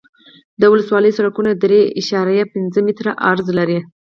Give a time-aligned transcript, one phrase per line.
[0.61, 3.79] د ولسوالیو سرکونه درې اعشاریه پنځه متره عرض لري